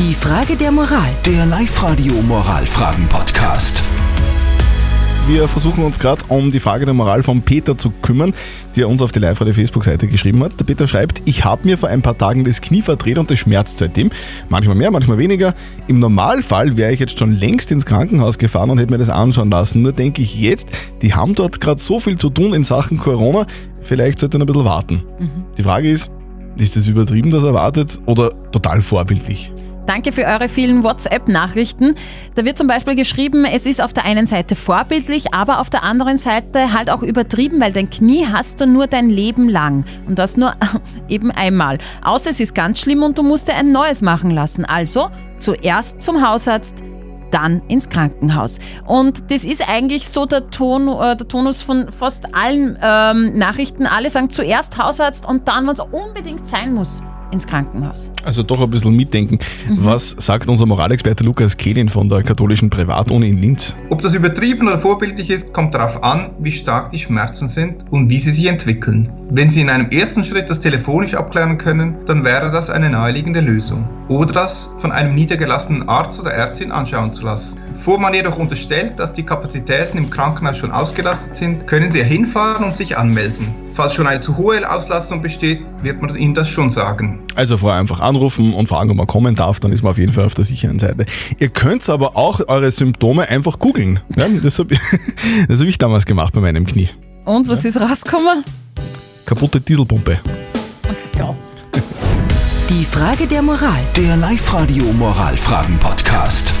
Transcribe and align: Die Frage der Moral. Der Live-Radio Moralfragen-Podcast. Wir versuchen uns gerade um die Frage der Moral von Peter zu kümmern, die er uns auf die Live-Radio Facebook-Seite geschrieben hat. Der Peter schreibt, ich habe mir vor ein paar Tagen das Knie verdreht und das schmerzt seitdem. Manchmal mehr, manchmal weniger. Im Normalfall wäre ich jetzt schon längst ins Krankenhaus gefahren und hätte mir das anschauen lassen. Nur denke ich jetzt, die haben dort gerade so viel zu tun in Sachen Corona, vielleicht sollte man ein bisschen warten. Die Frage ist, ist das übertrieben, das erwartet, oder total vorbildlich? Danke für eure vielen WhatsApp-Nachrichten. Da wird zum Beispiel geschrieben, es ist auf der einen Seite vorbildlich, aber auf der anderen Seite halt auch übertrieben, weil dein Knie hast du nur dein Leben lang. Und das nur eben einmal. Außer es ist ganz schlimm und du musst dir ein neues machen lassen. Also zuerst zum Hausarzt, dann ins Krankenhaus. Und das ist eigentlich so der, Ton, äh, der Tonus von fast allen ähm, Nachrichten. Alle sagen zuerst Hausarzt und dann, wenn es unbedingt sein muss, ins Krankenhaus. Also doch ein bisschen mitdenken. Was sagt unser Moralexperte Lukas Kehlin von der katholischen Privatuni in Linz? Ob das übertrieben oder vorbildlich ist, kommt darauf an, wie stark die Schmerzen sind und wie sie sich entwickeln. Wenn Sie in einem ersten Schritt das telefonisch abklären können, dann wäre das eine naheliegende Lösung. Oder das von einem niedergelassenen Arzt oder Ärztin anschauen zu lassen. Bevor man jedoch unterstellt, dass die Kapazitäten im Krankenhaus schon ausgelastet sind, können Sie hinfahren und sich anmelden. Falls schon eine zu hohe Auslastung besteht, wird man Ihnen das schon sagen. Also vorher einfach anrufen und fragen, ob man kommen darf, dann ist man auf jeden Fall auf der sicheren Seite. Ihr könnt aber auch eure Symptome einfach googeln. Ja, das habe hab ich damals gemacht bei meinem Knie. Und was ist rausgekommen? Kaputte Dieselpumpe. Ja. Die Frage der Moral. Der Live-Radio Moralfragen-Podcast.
Die 0.00 0.14
Frage 0.14 0.56
der 0.56 0.72
Moral. 0.72 1.10
Der 1.26 1.44
Live-Radio 1.44 2.14
Moralfragen-Podcast. 2.22 3.82
Wir 5.26 5.46
versuchen 5.46 5.84
uns 5.84 5.98
gerade 5.98 6.24
um 6.28 6.50
die 6.50 6.58
Frage 6.58 6.86
der 6.86 6.94
Moral 6.94 7.22
von 7.22 7.42
Peter 7.42 7.76
zu 7.76 7.90
kümmern, 7.90 8.32
die 8.74 8.80
er 8.80 8.88
uns 8.88 9.02
auf 9.02 9.12
die 9.12 9.18
Live-Radio 9.18 9.52
Facebook-Seite 9.52 10.06
geschrieben 10.06 10.42
hat. 10.42 10.58
Der 10.58 10.64
Peter 10.64 10.88
schreibt, 10.88 11.20
ich 11.26 11.44
habe 11.44 11.68
mir 11.68 11.76
vor 11.76 11.90
ein 11.90 12.00
paar 12.00 12.16
Tagen 12.16 12.44
das 12.44 12.62
Knie 12.62 12.80
verdreht 12.80 13.18
und 13.18 13.30
das 13.30 13.40
schmerzt 13.40 13.76
seitdem. 13.76 14.10
Manchmal 14.48 14.74
mehr, 14.74 14.90
manchmal 14.90 15.18
weniger. 15.18 15.52
Im 15.86 15.98
Normalfall 15.98 16.78
wäre 16.78 16.94
ich 16.94 17.00
jetzt 17.00 17.18
schon 17.18 17.34
längst 17.34 17.70
ins 17.70 17.84
Krankenhaus 17.84 18.38
gefahren 18.38 18.70
und 18.70 18.78
hätte 18.78 18.92
mir 18.92 18.98
das 18.98 19.10
anschauen 19.10 19.50
lassen. 19.50 19.82
Nur 19.82 19.92
denke 19.92 20.22
ich 20.22 20.34
jetzt, 20.34 20.66
die 21.02 21.12
haben 21.12 21.34
dort 21.34 21.60
gerade 21.60 21.78
so 21.78 22.00
viel 22.00 22.16
zu 22.16 22.30
tun 22.30 22.54
in 22.54 22.62
Sachen 22.62 22.96
Corona, 22.96 23.46
vielleicht 23.82 24.18
sollte 24.18 24.38
man 24.38 24.48
ein 24.48 24.50
bisschen 24.50 24.64
warten. 24.64 25.02
Die 25.58 25.62
Frage 25.62 25.90
ist, 25.90 26.10
ist 26.56 26.74
das 26.74 26.88
übertrieben, 26.88 27.30
das 27.30 27.44
erwartet, 27.44 28.00
oder 28.06 28.30
total 28.50 28.80
vorbildlich? 28.80 29.52
Danke 29.90 30.12
für 30.12 30.24
eure 30.24 30.48
vielen 30.48 30.84
WhatsApp-Nachrichten. 30.84 31.96
Da 32.36 32.44
wird 32.44 32.56
zum 32.56 32.68
Beispiel 32.68 32.94
geschrieben, 32.94 33.44
es 33.44 33.66
ist 33.66 33.82
auf 33.82 33.92
der 33.92 34.04
einen 34.04 34.24
Seite 34.24 34.54
vorbildlich, 34.54 35.34
aber 35.34 35.58
auf 35.58 35.68
der 35.68 35.82
anderen 35.82 36.16
Seite 36.16 36.72
halt 36.72 36.90
auch 36.90 37.02
übertrieben, 37.02 37.60
weil 37.60 37.72
dein 37.72 37.90
Knie 37.90 38.24
hast 38.24 38.60
du 38.60 38.68
nur 38.68 38.86
dein 38.86 39.10
Leben 39.10 39.48
lang. 39.48 39.84
Und 40.06 40.20
das 40.20 40.36
nur 40.36 40.54
eben 41.08 41.32
einmal. 41.32 41.78
Außer 42.04 42.30
es 42.30 42.38
ist 42.38 42.54
ganz 42.54 42.78
schlimm 42.78 43.02
und 43.02 43.18
du 43.18 43.24
musst 43.24 43.48
dir 43.48 43.54
ein 43.54 43.72
neues 43.72 44.00
machen 44.00 44.30
lassen. 44.30 44.64
Also 44.64 45.10
zuerst 45.40 46.00
zum 46.04 46.24
Hausarzt, 46.24 46.84
dann 47.32 47.60
ins 47.66 47.88
Krankenhaus. 47.88 48.60
Und 48.86 49.32
das 49.32 49.44
ist 49.44 49.68
eigentlich 49.68 50.08
so 50.08 50.24
der, 50.24 50.50
Ton, 50.50 50.86
äh, 50.86 51.16
der 51.16 51.26
Tonus 51.26 51.62
von 51.62 51.90
fast 51.90 52.32
allen 52.32 52.78
ähm, 52.80 53.36
Nachrichten. 53.36 53.86
Alle 53.86 54.08
sagen 54.08 54.30
zuerst 54.30 54.78
Hausarzt 54.78 55.26
und 55.26 55.48
dann, 55.48 55.66
wenn 55.66 55.74
es 55.74 55.80
unbedingt 55.80 56.46
sein 56.46 56.74
muss, 56.74 57.02
ins 57.30 57.46
Krankenhaus. 57.46 58.10
Also 58.24 58.42
doch 58.42 58.60
ein 58.60 58.70
bisschen 58.70 58.94
mitdenken. 58.94 59.38
Was 59.76 60.16
sagt 60.18 60.48
unser 60.48 60.66
Moralexperte 60.66 61.24
Lukas 61.24 61.56
Kehlin 61.56 61.88
von 61.88 62.08
der 62.08 62.22
katholischen 62.22 62.70
Privatuni 62.70 63.28
in 63.28 63.38
Linz? 63.38 63.76
Ob 63.90 64.02
das 64.02 64.14
übertrieben 64.14 64.68
oder 64.68 64.78
vorbildlich 64.78 65.30
ist, 65.30 65.52
kommt 65.52 65.74
darauf 65.74 66.02
an, 66.02 66.30
wie 66.38 66.52
stark 66.52 66.90
die 66.90 66.98
Schmerzen 66.98 67.48
sind 67.48 67.84
und 67.90 68.10
wie 68.10 68.20
sie 68.20 68.32
sich 68.32 68.46
entwickeln. 68.46 69.12
Wenn 69.32 69.52
Sie 69.52 69.60
in 69.60 69.70
einem 69.70 69.90
ersten 69.90 70.24
Schritt 70.24 70.50
das 70.50 70.58
telefonisch 70.58 71.14
abklären 71.14 71.56
können, 71.56 71.94
dann 72.06 72.24
wäre 72.24 72.50
das 72.50 72.68
eine 72.68 72.90
naheliegende 72.90 73.40
Lösung. 73.40 73.88
Oder 74.08 74.32
das 74.32 74.70
von 74.78 74.90
einem 74.90 75.14
niedergelassenen 75.14 75.88
Arzt 75.88 76.20
oder 76.20 76.32
Ärztin 76.32 76.72
anschauen 76.72 77.12
zu 77.12 77.24
lassen. 77.24 77.60
Bevor 77.72 78.00
man 78.00 78.12
jedoch 78.12 78.38
unterstellt, 78.38 78.98
dass 78.98 79.12
die 79.12 79.22
Kapazitäten 79.22 79.98
im 79.98 80.10
Krankenhaus 80.10 80.58
schon 80.58 80.72
ausgelastet 80.72 81.36
sind, 81.36 81.68
können 81.68 81.88
Sie 81.88 82.02
hinfahren 82.02 82.66
und 82.66 82.76
sich 82.76 82.98
anmelden. 82.98 83.54
Falls 83.74 83.94
schon 83.94 84.06
eine 84.06 84.20
zu 84.20 84.36
hohe 84.36 84.68
Auslastung 84.68 85.22
besteht, 85.22 85.60
wird 85.82 86.00
man 86.02 86.14
Ihnen 86.16 86.34
das 86.34 86.48
schon 86.48 86.70
sagen. 86.70 87.20
Also 87.34 87.56
vorher 87.56 87.78
einfach 87.80 88.00
anrufen 88.00 88.52
und 88.52 88.68
fragen, 88.68 88.90
ob 88.90 88.96
man 88.96 89.06
kommen 89.06 89.36
darf, 89.36 89.60
dann 89.60 89.72
ist 89.72 89.82
man 89.82 89.92
auf 89.92 89.98
jeden 89.98 90.12
Fall 90.12 90.24
auf 90.24 90.34
der 90.34 90.44
sicheren 90.44 90.78
Seite. 90.78 91.06
Ihr 91.38 91.48
könnt 91.48 91.88
aber 91.88 92.16
auch 92.16 92.40
eure 92.48 92.70
Symptome 92.70 93.28
einfach 93.28 93.58
googeln. 93.58 94.00
Ja, 94.16 94.26
das 94.28 94.58
habe 94.58 94.74
hab 95.48 95.60
ich 95.60 95.78
damals 95.78 96.06
gemacht 96.06 96.34
bei 96.34 96.40
meinem 96.40 96.66
Knie. 96.66 96.88
Und 97.24 97.48
was 97.48 97.64
ist 97.64 97.80
rausgekommen? 97.80 98.44
Kaputte 99.24 99.60
Dieselpumpe. 99.60 100.18
Ja. 101.18 101.34
Die 102.68 102.84
Frage 102.84 103.26
der 103.26 103.42
Moral. 103.42 103.80
Der 103.96 104.16
Live-Radio 104.16 104.84
Moralfragen-Podcast. 104.92 106.52